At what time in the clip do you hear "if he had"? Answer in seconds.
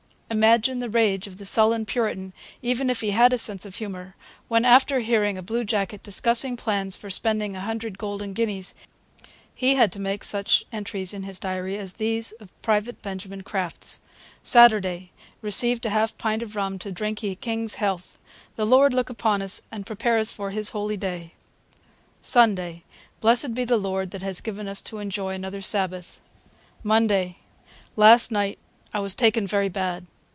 2.89-3.33